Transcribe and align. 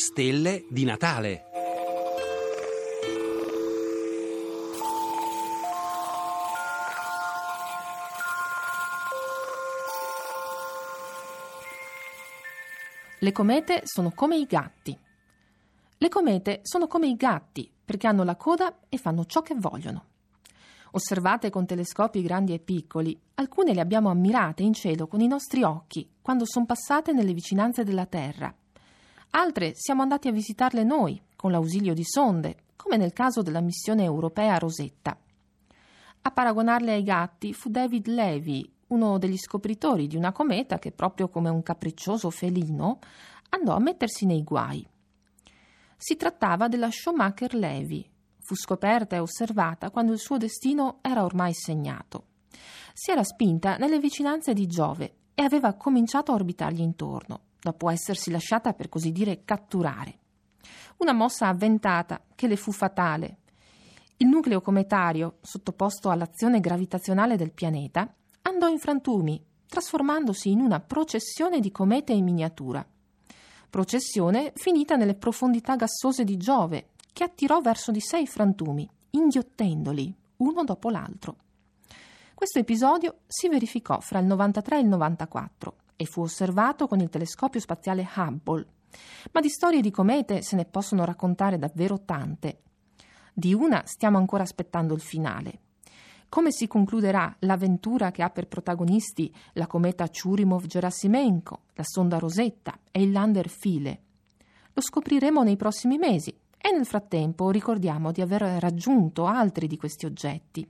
stelle 0.00 0.64
di 0.70 0.84
Natale. 0.84 1.44
Le 13.18 13.32
comete 13.32 13.82
sono 13.84 14.10
come 14.12 14.38
i 14.38 14.46
gatti. 14.46 14.98
Le 15.98 16.08
comete 16.08 16.60
sono 16.62 16.86
come 16.86 17.06
i 17.06 17.14
gatti 17.16 17.70
perché 17.84 18.06
hanno 18.06 18.24
la 18.24 18.36
coda 18.36 18.78
e 18.88 18.96
fanno 18.96 19.26
ciò 19.26 19.42
che 19.42 19.54
vogliono. 19.54 20.04
Osservate 20.92 21.50
con 21.50 21.66
telescopi 21.66 22.22
grandi 22.22 22.54
e 22.54 22.58
piccoli, 22.58 23.20
alcune 23.34 23.74
le 23.74 23.82
abbiamo 23.82 24.08
ammirate 24.08 24.62
in 24.62 24.72
cielo 24.72 25.06
con 25.06 25.20
i 25.20 25.28
nostri 25.28 25.62
occhi 25.62 26.08
quando 26.22 26.46
sono 26.46 26.64
passate 26.64 27.12
nelle 27.12 27.34
vicinanze 27.34 27.84
della 27.84 28.06
Terra. 28.06 28.54
Altre 29.30 29.72
siamo 29.76 30.02
andati 30.02 30.26
a 30.26 30.32
visitarle 30.32 30.82
noi 30.82 31.20
con 31.36 31.52
l'ausilio 31.52 31.94
di 31.94 32.04
sonde, 32.04 32.64
come 32.74 32.96
nel 32.96 33.12
caso 33.12 33.42
della 33.42 33.60
missione 33.60 34.02
europea 34.02 34.58
Rosetta. 34.58 35.16
A 36.22 36.30
paragonarle 36.30 36.92
ai 36.92 37.02
gatti 37.04 37.52
fu 37.52 37.70
David 37.70 38.08
Levy, 38.08 38.68
uno 38.88 39.18
degli 39.18 39.38
scopritori 39.38 40.08
di 40.08 40.16
una 40.16 40.32
cometa 40.32 40.80
che, 40.80 40.90
proprio 40.90 41.28
come 41.28 41.48
un 41.48 41.62
capriccioso 41.62 42.28
felino, 42.30 42.98
andò 43.50 43.76
a 43.76 43.80
mettersi 43.80 44.26
nei 44.26 44.42
guai. 44.42 44.84
Si 45.96 46.16
trattava 46.16 46.66
della 46.66 46.90
Schumacher-Levy. 46.90 48.10
Fu 48.38 48.56
scoperta 48.56 49.14
e 49.14 49.20
osservata 49.20 49.90
quando 49.90 50.12
il 50.12 50.18
suo 50.18 50.38
destino 50.38 50.98
era 51.02 51.22
ormai 51.22 51.54
segnato. 51.54 52.24
Si 52.92 53.12
era 53.12 53.22
spinta 53.22 53.76
nelle 53.76 54.00
vicinanze 54.00 54.54
di 54.54 54.66
Giove 54.66 55.14
e 55.34 55.42
aveva 55.42 55.74
cominciato 55.74 56.32
a 56.32 56.34
orbitargli 56.34 56.80
intorno, 56.80 57.40
dopo 57.60 57.90
essersi 57.90 58.30
lasciata 58.30 58.72
per 58.72 58.88
così 58.88 59.12
dire 59.12 59.44
catturare. 59.44 60.18
Una 60.98 61.12
mossa 61.12 61.48
avventata 61.48 62.22
che 62.34 62.46
le 62.46 62.56
fu 62.56 62.72
fatale. 62.72 63.38
Il 64.16 64.28
nucleo 64.28 64.60
cometario, 64.60 65.38
sottoposto 65.40 66.10
all'azione 66.10 66.60
gravitazionale 66.60 67.36
del 67.36 67.52
pianeta, 67.52 68.12
andò 68.42 68.68
in 68.68 68.78
frantumi, 68.78 69.42
trasformandosi 69.66 70.50
in 70.50 70.60
una 70.60 70.80
processione 70.80 71.60
di 71.60 71.70
comete 71.70 72.12
in 72.12 72.24
miniatura. 72.24 72.86
Processione 73.70 74.52
finita 74.56 74.96
nelle 74.96 75.14
profondità 75.14 75.76
gassose 75.76 76.24
di 76.24 76.36
Giove, 76.36 76.90
che 77.12 77.24
attirò 77.24 77.60
verso 77.60 77.92
di 77.92 78.00
sé 78.00 78.18
i 78.18 78.26
frantumi, 78.26 78.88
inghiottendoli, 79.10 80.14
uno 80.38 80.64
dopo 80.64 80.90
l'altro. 80.90 81.36
Questo 82.34 82.58
episodio 82.58 83.20
si 83.26 83.48
verificò 83.48 84.00
fra 84.00 84.18
il 84.18 84.26
93 84.26 84.76
e 84.76 84.80
il 84.80 84.86
94 84.86 85.74
e 86.00 86.06
fu 86.06 86.22
osservato 86.22 86.86
con 86.86 87.00
il 87.00 87.10
telescopio 87.10 87.60
spaziale 87.60 88.08
Hubble. 88.16 88.66
Ma 89.32 89.40
di 89.40 89.50
storie 89.50 89.82
di 89.82 89.90
comete 89.90 90.40
se 90.40 90.56
ne 90.56 90.64
possono 90.64 91.04
raccontare 91.04 91.58
davvero 91.58 92.00
tante. 92.06 92.62
Di 93.34 93.52
una 93.52 93.82
stiamo 93.84 94.16
ancora 94.16 94.44
aspettando 94.44 94.94
il 94.94 95.02
finale. 95.02 95.60
Come 96.30 96.52
si 96.52 96.66
concluderà 96.66 97.36
l'avventura 97.40 98.12
che 98.12 98.22
ha 98.22 98.30
per 98.30 98.48
protagonisti 98.48 99.30
la 99.54 99.66
cometa 99.66 100.08
Churimov-Gerasimenko, 100.08 101.64
la 101.74 101.84
sonda 101.84 102.16
Rosetta 102.16 102.78
e 102.90 103.02
il 103.02 103.12
lander 103.12 103.50
File? 103.50 104.02
Lo 104.72 104.80
scopriremo 104.80 105.42
nei 105.42 105.56
prossimi 105.56 105.98
mesi 105.98 106.30
e 106.56 106.70
nel 106.72 106.86
frattempo 106.86 107.50
ricordiamo 107.50 108.10
di 108.10 108.22
aver 108.22 108.40
raggiunto 108.40 109.26
altri 109.26 109.66
di 109.66 109.76
questi 109.76 110.06
oggetti. 110.06 110.66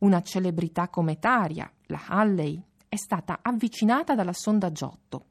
Una 0.00 0.20
celebrità 0.20 0.88
cometaria, 0.88 1.72
la 1.86 2.02
Halley, 2.08 2.62
è 2.92 2.96
stata 2.96 3.38
avvicinata 3.40 4.14
dalla 4.14 4.34
sonda 4.34 4.70
Giotto. 4.70 5.28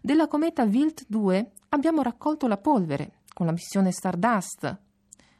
Della 0.00 0.28
cometa 0.28 0.62
Wild 0.62 1.02
2 1.08 1.50
abbiamo 1.70 2.00
raccolto 2.00 2.46
la 2.46 2.58
polvere 2.58 3.22
con 3.34 3.44
la 3.44 3.50
missione 3.50 3.90
Stardust, 3.90 4.78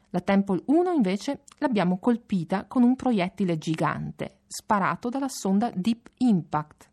la 0.09 0.19
Temple 0.19 0.61
1 0.65 0.91
invece 0.91 1.43
l'abbiamo 1.59 1.99
colpita 1.99 2.65
con 2.65 2.83
un 2.83 2.97
proiettile 2.97 3.57
gigante, 3.57 4.39
sparato 4.45 5.07
dalla 5.07 5.29
sonda 5.29 5.71
Deep 5.73 6.09
Impact. 6.17 6.89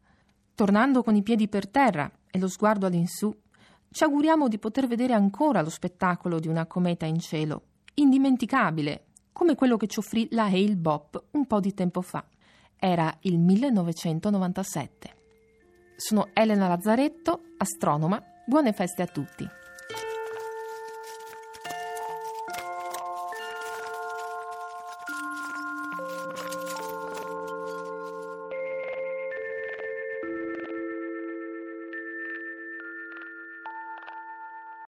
Tornando 0.54 1.02
con 1.02 1.16
i 1.16 1.24
piedi 1.24 1.48
per 1.48 1.66
terra 1.66 2.08
e 2.30 2.38
lo 2.38 2.46
sguardo 2.46 2.86
all'insù, 2.86 3.36
ci 3.90 4.04
auguriamo 4.04 4.46
di 4.46 4.60
poter 4.60 4.86
vedere 4.86 5.14
ancora 5.14 5.62
lo 5.62 5.70
spettacolo 5.70 6.38
di 6.38 6.46
una 6.46 6.66
cometa 6.66 7.06
in 7.06 7.18
cielo, 7.18 7.62
indimenticabile, 7.94 9.06
come 9.32 9.56
quello 9.56 9.76
che 9.76 9.88
ci 9.88 9.98
offrì 9.98 10.28
la 10.30 10.44
Hale 10.44 10.76
Bopp 10.76 11.16
un 11.32 11.44
po' 11.48 11.58
di 11.58 11.74
tempo 11.74 12.02
fa. 12.02 12.24
Era 12.82 13.14
il 13.24 13.38
1997. 13.38 15.14
Sono 15.96 16.30
Elena 16.32 16.66
Lazzaretto, 16.66 17.42
astronoma. 17.58 18.24
Buone 18.46 18.72
feste 18.72 19.02
a 19.02 19.06
tutti. 19.06 19.46